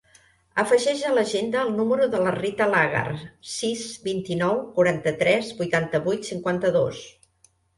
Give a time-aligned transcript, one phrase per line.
[0.61, 3.03] Afegeix a l'agenda el número de la Rita Lagar:
[3.57, 7.05] sis, vint-i-nou, quaranta-tres, vuitanta-vuit, cinquanta-dos.